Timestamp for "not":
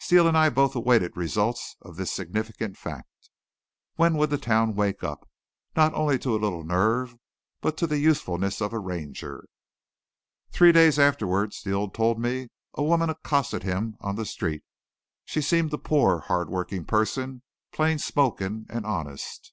5.76-5.94